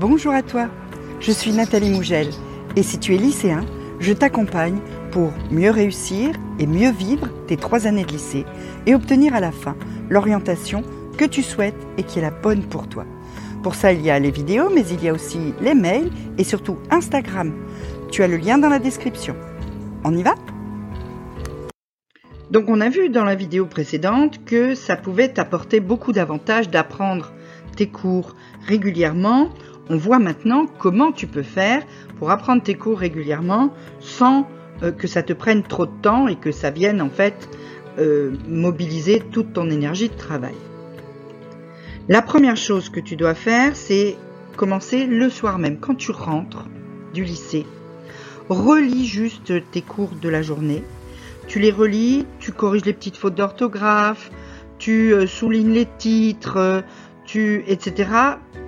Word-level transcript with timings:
Bonjour 0.00 0.32
à 0.32 0.44
toi, 0.44 0.68
je 1.18 1.32
suis 1.32 1.50
Nathalie 1.50 1.90
Mougel 1.90 2.28
et 2.76 2.84
si 2.84 3.00
tu 3.00 3.16
es 3.16 3.18
lycéen, 3.18 3.66
je 3.98 4.12
t'accompagne 4.12 4.78
pour 5.10 5.32
mieux 5.50 5.72
réussir 5.72 6.36
et 6.60 6.68
mieux 6.68 6.92
vivre 6.92 7.26
tes 7.48 7.56
trois 7.56 7.88
années 7.88 8.04
de 8.04 8.12
lycée 8.12 8.46
et 8.86 8.94
obtenir 8.94 9.34
à 9.34 9.40
la 9.40 9.50
fin 9.50 9.74
l'orientation 10.08 10.84
que 11.16 11.24
tu 11.24 11.42
souhaites 11.42 11.74
et 11.96 12.04
qui 12.04 12.20
est 12.20 12.22
la 12.22 12.30
bonne 12.30 12.62
pour 12.62 12.88
toi. 12.88 13.06
Pour 13.64 13.74
ça, 13.74 13.92
il 13.92 14.00
y 14.00 14.08
a 14.08 14.20
les 14.20 14.30
vidéos, 14.30 14.70
mais 14.72 14.86
il 14.86 15.02
y 15.02 15.08
a 15.08 15.12
aussi 15.12 15.52
les 15.60 15.74
mails 15.74 16.12
et 16.38 16.44
surtout 16.44 16.76
Instagram. 16.92 17.52
Tu 18.12 18.22
as 18.22 18.28
le 18.28 18.36
lien 18.36 18.56
dans 18.56 18.68
la 18.68 18.78
description. 18.78 19.34
On 20.04 20.16
y 20.16 20.22
va? 20.22 20.36
Donc 22.52 22.66
on 22.68 22.80
a 22.80 22.88
vu 22.88 23.08
dans 23.08 23.24
la 23.24 23.34
vidéo 23.34 23.66
précédente 23.66 24.44
que 24.44 24.76
ça 24.76 24.96
pouvait 24.96 25.28
t'apporter 25.28 25.80
beaucoup 25.80 26.12
d'avantages 26.12 26.70
d'apprendre 26.70 27.32
cours 27.86 28.34
régulièrement. 28.66 29.50
On 29.88 29.96
voit 29.96 30.18
maintenant 30.18 30.66
comment 30.78 31.12
tu 31.12 31.26
peux 31.26 31.42
faire 31.42 31.82
pour 32.18 32.30
apprendre 32.30 32.62
tes 32.62 32.74
cours 32.74 32.98
régulièrement 32.98 33.72
sans 34.00 34.48
euh, 34.82 34.92
que 34.92 35.06
ça 35.06 35.22
te 35.22 35.32
prenne 35.32 35.62
trop 35.62 35.86
de 35.86 36.00
temps 36.02 36.28
et 36.28 36.36
que 36.36 36.52
ça 36.52 36.70
vienne 36.70 37.00
en 37.00 37.10
fait 37.10 37.48
euh, 37.98 38.32
mobiliser 38.48 39.20
toute 39.32 39.52
ton 39.52 39.70
énergie 39.70 40.08
de 40.08 40.14
travail. 40.14 40.54
La 42.08 42.22
première 42.22 42.56
chose 42.56 42.88
que 42.88 43.00
tu 43.00 43.16
dois 43.16 43.34
faire, 43.34 43.74
c'est 43.74 44.16
commencer 44.56 45.06
le 45.06 45.28
soir 45.30 45.58
même, 45.58 45.78
quand 45.78 45.94
tu 45.94 46.10
rentres 46.10 46.66
du 47.12 47.24
lycée. 47.24 47.66
Relis 48.48 49.06
juste 49.06 49.52
tes 49.72 49.82
cours 49.82 50.12
de 50.20 50.28
la 50.28 50.42
journée. 50.42 50.84
Tu 51.48 51.58
les 51.58 51.70
relis, 51.70 52.26
tu 52.38 52.52
corriges 52.52 52.84
les 52.84 52.92
petites 52.92 53.16
fautes 53.16 53.34
d'orthographe, 53.34 54.30
tu 54.78 55.12
euh, 55.12 55.26
soulignes 55.26 55.72
les 55.72 55.86
titres, 55.98 56.84
tu, 57.28 57.62
etc. 57.66 58.10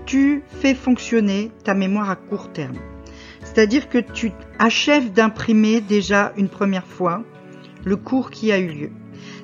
Tu 0.06 0.42
fais 0.60 0.74
fonctionner 0.74 1.50
ta 1.64 1.74
mémoire 1.74 2.10
à 2.10 2.16
court 2.16 2.52
terme. 2.52 2.76
C'est-à-dire 3.42 3.88
que 3.88 3.98
tu 3.98 4.32
achèves 4.58 5.12
d'imprimer 5.12 5.80
déjà 5.80 6.32
une 6.36 6.50
première 6.50 6.86
fois 6.86 7.24
le 7.84 7.96
cours 7.96 8.30
qui 8.30 8.52
a 8.52 8.58
eu 8.58 8.68
lieu. 8.68 8.90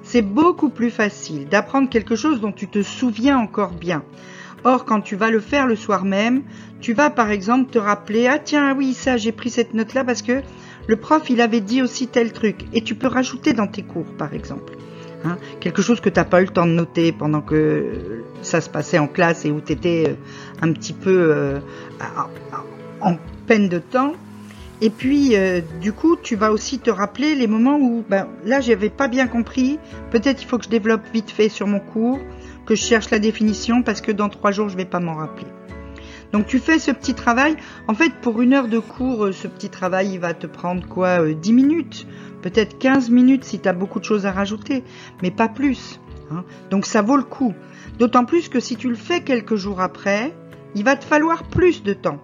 C'est 0.02 0.22
beaucoup 0.22 0.68
plus 0.68 0.90
facile 0.90 1.48
d'apprendre 1.48 1.88
quelque 1.88 2.14
chose 2.14 2.40
dont 2.40 2.52
tu 2.52 2.68
te 2.68 2.82
souviens 2.82 3.38
encore 3.38 3.72
bien. 3.72 4.04
Or, 4.64 4.84
quand 4.84 5.00
tu 5.00 5.16
vas 5.16 5.30
le 5.30 5.40
faire 5.40 5.66
le 5.66 5.76
soir 5.76 6.04
même, 6.04 6.42
tu 6.80 6.92
vas 6.92 7.08
par 7.08 7.30
exemple 7.30 7.70
te 7.70 7.78
rappeler 7.78 8.26
Ah 8.26 8.38
tiens, 8.38 8.76
oui, 8.76 8.92
ça, 8.92 9.16
j'ai 9.16 9.32
pris 9.32 9.48
cette 9.48 9.72
note-là 9.72 10.04
parce 10.04 10.22
que 10.22 10.42
le 10.86 10.96
prof, 10.96 11.28
il 11.30 11.40
avait 11.40 11.60
dit 11.60 11.82
aussi 11.82 12.06
tel 12.06 12.32
truc. 12.32 12.66
Et 12.74 12.82
tu 12.82 12.94
peux 12.94 13.06
rajouter 13.06 13.54
dans 13.54 13.66
tes 13.66 13.82
cours, 13.82 14.12
par 14.18 14.34
exemple. 14.34 14.74
Hein, 15.24 15.38
quelque 15.60 15.82
chose 15.82 16.00
que 16.00 16.10
tu 16.10 16.20
n'as 16.20 16.24
pas 16.24 16.42
eu 16.42 16.44
le 16.44 16.52
temps 16.52 16.66
de 16.66 16.72
noter 16.72 17.12
pendant 17.12 17.40
que 17.40 18.15
ça 18.42 18.60
se 18.60 18.68
passait 18.68 18.98
en 18.98 19.08
classe 19.08 19.44
et 19.44 19.50
où 19.50 19.60
tu 19.60 19.72
étais 19.72 20.04
euh, 20.08 20.14
un 20.62 20.72
petit 20.72 20.92
peu 20.92 21.32
euh, 21.32 21.60
en 23.00 23.16
peine 23.46 23.68
de 23.68 23.78
temps. 23.78 24.12
Et 24.82 24.90
puis, 24.90 25.34
euh, 25.36 25.62
du 25.80 25.92
coup, 25.92 26.16
tu 26.16 26.36
vas 26.36 26.52
aussi 26.52 26.78
te 26.78 26.90
rappeler 26.90 27.34
les 27.34 27.46
moments 27.46 27.78
où, 27.78 28.04
ben, 28.08 28.28
là, 28.44 28.60
j'avais 28.60 28.90
pas 28.90 29.08
bien 29.08 29.26
compris. 29.26 29.78
Peut-être 30.10 30.42
il 30.42 30.46
faut 30.46 30.58
que 30.58 30.64
je 30.64 30.68
développe 30.68 31.00
vite 31.14 31.30
fait 31.30 31.48
sur 31.48 31.66
mon 31.66 31.80
cours, 31.80 32.20
que 32.66 32.74
je 32.74 32.82
cherche 32.82 33.10
la 33.10 33.18
définition 33.18 33.82
parce 33.82 34.02
que 34.02 34.12
dans 34.12 34.28
trois 34.28 34.50
jours, 34.50 34.68
je 34.68 34.76
vais 34.76 34.84
pas 34.84 35.00
m'en 35.00 35.14
rappeler. 35.14 35.46
Donc, 36.32 36.46
tu 36.46 36.58
fais 36.58 36.78
ce 36.78 36.90
petit 36.90 37.14
travail. 37.14 37.56
En 37.88 37.94
fait, 37.94 38.12
pour 38.20 38.42
une 38.42 38.52
heure 38.52 38.68
de 38.68 38.78
cours, 38.78 39.28
ce 39.32 39.48
petit 39.48 39.70
travail, 39.70 40.10
il 40.12 40.20
va 40.20 40.34
te 40.34 40.46
prendre 40.46 40.86
quoi 40.86 41.26
10 41.32 41.50
euh, 41.50 41.54
minutes, 41.54 42.06
peut-être 42.42 42.76
15 42.78 43.08
minutes 43.08 43.44
si 43.44 43.58
tu 43.58 43.68
as 43.68 43.72
beaucoup 43.72 44.00
de 44.00 44.04
choses 44.04 44.26
à 44.26 44.32
rajouter, 44.32 44.84
mais 45.22 45.30
pas 45.30 45.48
plus. 45.48 46.00
Hein. 46.30 46.44
Donc, 46.70 46.86
ça 46.86 47.02
vaut 47.02 47.16
le 47.16 47.22
coup. 47.22 47.54
D'autant 47.98 48.24
plus 48.24 48.48
que 48.48 48.60
si 48.60 48.76
tu 48.76 48.88
le 48.88 48.94
fais 48.94 49.22
quelques 49.22 49.56
jours 49.56 49.80
après, 49.80 50.34
il 50.74 50.84
va 50.84 50.96
te 50.96 51.04
falloir 51.04 51.44
plus 51.44 51.82
de 51.82 51.94
temps 51.94 52.20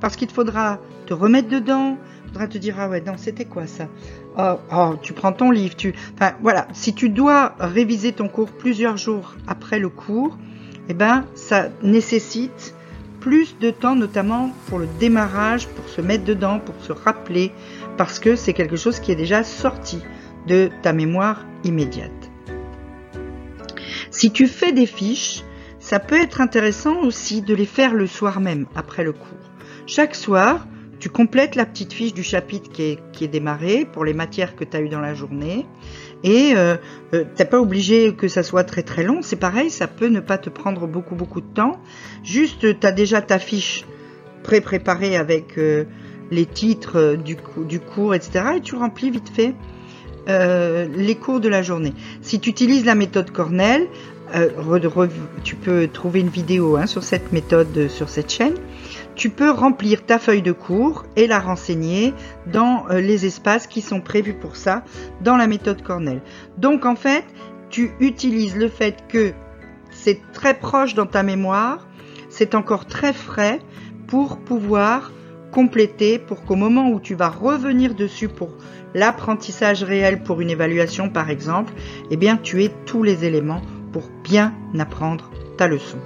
parce 0.00 0.16
qu'il 0.16 0.28
te 0.28 0.34
faudra 0.34 0.78
te 1.06 1.14
remettre 1.14 1.48
dedans, 1.48 1.96
il 2.24 2.28
faudra 2.28 2.46
te 2.46 2.58
dire 2.58 2.76
ah 2.78 2.90
ouais 2.90 3.00
non 3.00 3.14
c'était 3.16 3.46
quoi 3.46 3.66
ça? 3.66 3.88
Oh, 4.36 4.56
oh, 4.70 4.94
tu 5.00 5.14
prends 5.14 5.32
ton 5.32 5.50
livre, 5.50 5.74
tu 5.76 5.94
enfin 6.14 6.34
voilà, 6.42 6.68
si 6.74 6.94
tu 6.94 7.08
dois 7.08 7.54
réviser 7.58 8.12
ton 8.12 8.28
cours 8.28 8.50
plusieurs 8.50 8.98
jours 8.98 9.34
après 9.46 9.78
le 9.78 9.88
cours, 9.88 10.36
eh 10.90 10.94
ben 10.94 11.24
ça 11.34 11.68
nécessite 11.82 12.74
plus 13.20 13.56
de 13.58 13.70
temps 13.70 13.96
notamment 13.96 14.50
pour 14.66 14.78
le 14.78 14.88
démarrage, 15.00 15.68
pour 15.68 15.88
se 15.88 16.02
mettre 16.02 16.24
dedans, 16.24 16.58
pour 16.58 16.74
se 16.80 16.92
rappeler 16.92 17.52
parce 17.96 18.18
que 18.18 18.36
c'est 18.36 18.52
quelque 18.52 18.76
chose 18.76 19.00
qui 19.00 19.12
est 19.12 19.16
déjà 19.16 19.42
sorti 19.42 20.02
de 20.46 20.68
ta 20.82 20.92
mémoire 20.92 21.46
immédiate. 21.64 22.33
Si 24.14 24.30
tu 24.30 24.46
fais 24.46 24.70
des 24.70 24.86
fiches, 24.86 25.42
ça 25.80 25.98
peut 25.98 26.20
être 26.20 26.40
intéressant 26.40 27.02
aussi 27.02 27.42
de 27.42 27.52
les 27.52 27.66
faire 27.66 27.94
le 27.94 28.06
soir 28.06 28.40
même 28.40 28.66
après 28.76 29.02
le 29.02 29.10
cours. 29.10 29.50
Chaque 29.88 30.14
soir, 30.14 30.68
tu 31.00 31.08
complètes 31.08 31.56
la 31.56 31.66
petite 31.66 31.92
fiche 31.92 32.14
du 32.14 32.22
chapitre 32.22 32.70
qui 32.70 32.82
est, 32.82 32.98
qui 33.10 33.26
démarré 33.26 33.84
pour 33.84 34.04
les 34.04 34.14
matières 34.14 34.54
que 34.54 34.62
tu 34.62 34.76
as 34.76 34.80
eues 34.82 34.88
dans 34.88 35.00
la 35.00 35.14
journée. 35.14 35.66
Et 36.22 36.52
euh, 36.54 36.76
euh 37.12 37.24
pas 37.50 37.60
obligé 37.60 38.14
que 38.14 38.28
ça 38.28 38.44
soit 38.44 38.62
très 38.62 38.84
très 38.84 39.02
long. 39.02 39.18
C'est 39.20 39.34
pareil, 39.34 39.68
ça 39.68 39.88
peut 39.88 40.06
ne 40.06 40.20
pas 40.20 40.38
te 40.38 40.48
prendre 40.48 40.86
beaucoup 40.86 41.16
beaucoup 41.16 41.40
de 41.40 41.52
temps. 41.52 41.80
Juste, 42.22 42.78
tu 42.78 42.86
as 42.86 42.92
déjà 42.92 43.20
ta 43.20 43.40
fiche 43.40 43.84
pré-préparée 44.44 45.16
avec 45.16 45.58
euh, 45.58 45.86
les 46.30 46.46
titres 46.46 46.98
euh, 47.00 47.16
du, 47.16 47.36
du 47.66 47.80
cours, 47.80 48.14
etc. 48.14 48.44
Et 48.58 48.60
tu 48.60 48.76
remplis 48.76 49.10
vite 49.10 49.28
fait 49.28 49.54
euh, 50.28 50.86
les 50.94 51.14
cours 51.14 51.40
de 51.40 51.48
la 51.48 51.62
journée. 51.62 51.92
Si 52.22 52.40
tu 52.40 52.50
utilises 52.50 52.84
la 52.84 52.94
méthode 52.94 53.30
Cornell, 53.30 53.86
euh, 54.34 54.48
tu 55.42 55.54
peux 55.54 55.86
trouver 55.88 56.20
une 56.20 56.28
vidéo 56.28 56.76
hein, 56.76 56.86
sur 56.86 57.02
cette 57.02 57.32
méthode 57.32 57.88
sur 57.88 58.08
cette 58.08 58.32
chaîne 58.32 58.54
tu 59.14 59.30
peux 59.30 59.50
remplir 59.50 60.04
ta 60.04 60.18
feuille 60.18 60.42
de 60.42 60.52
cours 60.52 61.04
et 61.16 61.26
la 61.26 61.38
renseigner 61.38 62.14
dans 62.46 62.86
euh, 62.90 63.00
les 63.00 63.26
espaces 63.26 63.66
qui 63.66 63.80
sont 63.80 64.00
prévus 64.00 64.34
pour 64.34 64.56
ça 64.56 64.82
dans 65.20 65.36
la 65.36 65.46
méthode 65.46 65.82
Cornell. 65.82 66.20
Donc 66.58 66.84
en 66.84 66.96
fait, 66.96 67.24
tu 67.70 67.92
utilises 68.00 68.56
le 68.56 68.68
fait 68.68 69.04
que 69.08 69.32
c'est 69.90 70.20
très 70.32 70.54
proche 70.54 70.94
dans 70.94 71.06
ta 71.06 71.22
mémoire, 71.22 71.86
c'est 72.28 72.54
encore 72.54 72.86
très 72.86 73.12
frais 73.12 73.60
pour 74.06 74.38
pouvoir 74.38 75.12
compléter, 75.54 76.18
pour 76.18 76.44
qu'au 76.44 76.56
moment 76.56 76.90
où 76.90 76.98
tu 76.98 77.14
vas 77.14 77.28
revenir 77.28 77.94
dessus 77.94 78.26
pour 78.26 78.50
l'apprentissage 78.92 79.84
réel, 79.84 80.24
pour 80.24 80.40
une 80.40 80.50
évaluation 80.50 81.08
par 81.08 81.30
exemple, 81.30 81.72
eh 82.10 82.16
bien 82.16 82.36
tu 82.36 82.64
aies 82.64 82.72
tous 82.86 83.04
les 83.04 83.24
éléments 83.24 83.62
pour 83.92 84.10
bien 84.24 84.52
apprendre 84.76 85.30
ta 85.56 85.68
leçon. 85.68 85.98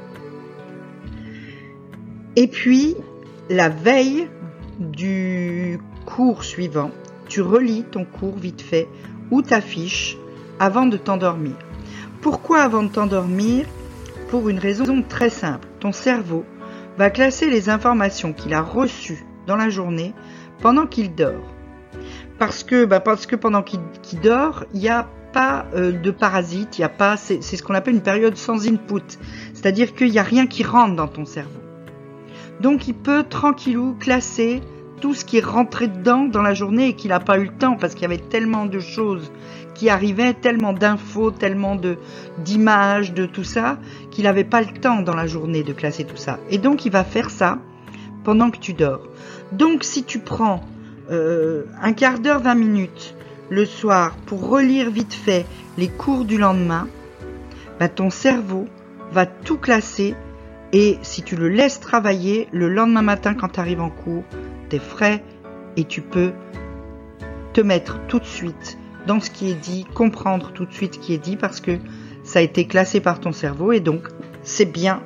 Et 2.36 2.46
puis, 2.46 2.94
la 3.48 3.70
veille 3.70 4.28
du 4.78 5.80
cours 6.04 6.44
suivant, 6.44 6.90
tu 7.28 7.40
relis 7.40 7.84
ton 7.90 8.04
cours 8.04 8.36
vite 8.36 8.60
fait 8.60 8.86
ou 9.30 9.40
ta 9.40 9.62
fiche 9.62 10.18
avant 10.60 10.84
de 10.84 10.98
t'endormir. 10.98 11.56
Pourquoi 12.20 12.60
avant 12.60 12.82
de 12.82 12.92
t'endormir? 12.92 13.64
Pour 14.28 14.50
une 14.50 14.58
raison 14.58 15.02
très 15.02 15.30
simple. 15.30 15.66
Ton 15.80 15.92
cerveau 15.92 16.44
va 16.98 17.08
classer 17.08 17.48
les 17.48 17.70
informations 17.70 18.34
qu'il 18.34 18.52
a 18.52 18.60
reçues 18.60 19.24
dans 19.48 19.56
la 19.56 19.70
journée 19.70 20.14
pendant 20.60 20.86
qu'il 20.86 21.14
dort. 21.14 21.54
Parce 22.38 22.62
que, 22.62 22.84
bah 22.84 23.00
parce 23.00 23.26
que 23.26 23.34
pendant 23.34 23.62
qu'il 23.62 23.80
dort, 24.22 24.64
il 24.74 24.80
n'y 24.80 24.88
a 24.88 25.08
pas 25.32 25.66
euh, 25.74 25.90
de 25.90 26.10
parasites, 26.12 26.78
il 26.78 26.82
y 26.82 26.84
a 26.84 26.88
pas, 26.88 27.16
c'est 27.16 27.40
ce 27.40 27.62
qu'on 27.62 27.74
appelle 27.74 27.94
une 27.94 28.02
période 28.02 28.36
sans 28.36 28.68
input. 28.68 29.18
C'est-à-dire 29.54 29.94
qu'il 29.94 30.10
n'y 30.10 30.18
a 30.18 30.22
rien 30.22 30.46
qui 30.46 30.62
rentre 30.62 30.94
dans 30.94 31.08
ton 31.08 31.24
cerveau. 31.24 31.60
Donc 32.60 32.86
il 32.86 32.94
peut 32.94 33.24
tranquillou 33.24 33.96
classer 33.98 34.60
tout 35.00 35.14
ce 35.14 35.24
qui 35.24 35.38
est 35.38 35.44
rentré 35.44 35.88
dedans 35.88 36.24
dans 36.24 36.42
la 36.42 36.54
journée 36.54 36.88
et 36.88 36.92
qu'il 36.94 37.10
n'a 37.10 37.20
pas 37.20 37.38
eu 37.38 37.44
le 37.44 37.56
temps 37.56 37.76
parce 37.76 37.94
qu'il 37.94 38.02
y 38.02 38.06
avait 38.06 38.18
tellement 38.18 38.66
de 38.66 38.80
choses 38.80 39.32
qui 39.74 39.88
arrivaient, 39.88 40.34
tellement 40.34 40.72
d'infos, 40.72 41.30
tellement 41.30 41.76
de 41.76 41.98
d'images, 42.38 43.14
de 43.14 43.26
tout 43.26 43.44
ça, 43.44 43.78
qu'il 44.10 44.24
n'avait 44.24 44.42
pas 44.42 44.60
le 44.60 44.72
temps 44.72 45.02
dans 45.02 45.14
la 45.14 45.28
journée 45.28 45.62
de 45.62 45.72
classer 45.72 46.04
tout 46.04 46.16
ça. 46.16 46.40
Et 46.50 46.58
donc 46.58 46.84
il 46.84 46.90
va 46.90 47.04
faire 47.04 47.30
ça 47.30 47.60
pendant 48.24 48.50
que 48.50 48.58
tu 48.58 48.72
dors. 48.72 49.02
Donc 49.52 49.84
si 49.84 50.04
tu 50.04 50.18
prends 50.18 50.60
euh, 51.10 51.64
un 51.80 51.92
quart 51.92 52.18
d'heure, 52.18 52.40
20 52.40 52.54
minutes 52.54 53.14
le 53.50 53.64
soir 53.64 54.14
pour 54.26 54.48
relire 54.48 54.90
vite 54.90 55.14
fait 55.14 55.46
les 55.78 55.88
cours 55.88 56.24
du 56.24 56.36
lendemain, 56.36 56.86
bah, 57.80 57.88
ton 57.88 58.10
cerveau 58.10 58.66
va 59.12 59.26
tout 59.26 59.56
classer 59.56 60.14
et 60.72 60.98
si 61.02 61.22
tu 61.22 61.36
le 61.36 61.48
laisses 61.48 61.80
travailler, 61.80 62.48
le 62.52 62.68
lendemain 62.68 63.02
matin 63.02 63.34
quand 63.34 63.48
tu 63.48 63.60
arrives 63.60 63.80
en 63.80 63.90
cours, 63.90 64.24
tu 64.68 64.76
es 64.76 64.78
frais 64.78 65.24
et 65.76 65.84
tu 65.84 66.02
peux 66.02 66.32
te 67.54 67.60
mettre 67.62 67.98
tout 68.06 68.18
de 68.18 68.26
suite 68.26 68.78
dans 69.06 69.20
ce 69.20 69.30
qui 69.30 69.50
est 69.50 69.54
dit, 69.54 69.86
comprendre 69.94 70.52
tout 70.52 70.66
de 70.66 70.72
suite 70.72 70.94
ce 70.94 70.98
qui 70.98 71.14
est 71.14 71.18
dit 71.18 71.36
parce 71.36 71.60
que 71.60 71.78
ça 72.24 72.40
a 72.40 72.42
été 72.42 72.66
classé 72.66 73.00
par 73.00 73.20
ton 73.20 73.32
cerveau 73.32 73.72
et 73.72 73.80
donc 73.80 74.08
c'est 74.42 74.70
bien 74.70 75.02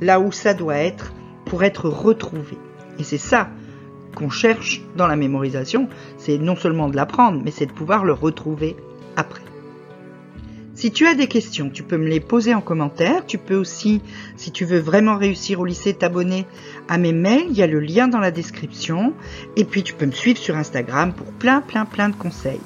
là 0.00 0.18
où 0.18 0.32
ça 0.32 0.54
doit 0.54 0.76
être 0.76 1.12
pour 1.44 1.64
être 1.64 1.88
retrouvé. 1.88 2.56
Et 2.98 3.04
c'est 3.04 3.18
ça 3.18 3.48
qu'on 4.14 4.30
cherche 4.30 4.82
dans 4.96 5.06
la 5.06 5.16
mémorisation, 5.16 5.88
c'est 6.18 6.38
non 6.38 6.56
seulement 6.56 6.88
de 6.88 6.96
l'apprendre, 6.96 7.40
mais 7.44 7.50
c'est 7.50 7.66
de 7.66 7.72
pouvoir 7.72 8.04
le 8.04 8.12
retrouver 8.12 8.76
après. 9.16 9.42
Si 10.74 10.90
tu 10.90 11.06
as 11.06 11.14
des 11.14 11.28
questions, 11.28 11.70
tu 11.70 11.84
peux 11.84 11.96
me 11.96 12.08
les 12.08 12.18
poser 12.18 12.52
en 12.52 12.60
commentaire. 12.60 13.24
Tu 13.26 13.38
peux 13.38 13.54
aussi, 13.54 14.00
si 14.36 14.50
tu 14.50 14.64
veux 14.64 14.80
vraiment 14.80 15.16
réussir 15.16 15.60
au 15.60 15.64
lycée, 15.64 15.94
t'abonner 15.94 16.46
à 16.88 16.98
mes 16.98 17.12
mails. 17.12 17.46
Il 17.48 17.56
y 17.56 17.62
a 17.62 17.68
le 17.68 17.78
lien 17.78 18.08
dans 18.08 18.18
la 18.18 18.32
description. 18.32 19.14
Et 19.56 19.64
puis 19.64 19.84
tu 19.84 19.94
peux 19.94 20.06
me 20.06 20.12
suivre 20.12 20.38
sur 20.38 20.56
Instagram 20.56 21.12
pour 21.12 21.26
plein, 21.26 21.60
plein, 21.60 21.84
plein 21.84 22.08
de 22.08 22.16
conseils. 22.16 22.60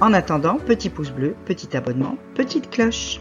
En 0.00 0.14
attendant, 0.14 0.56
petit 0.56 0.88
pouce 0.88 1.10
bleu, 1.10 1.34
petit 1.44 1.76
abonnement, 1.76 2.16
petite 2.34 2.70
cloche. 2.70 3.20